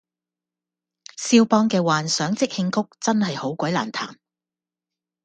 [1.15, 4.15] 蕭邦嘅幻想即興曲真係好鬼難彈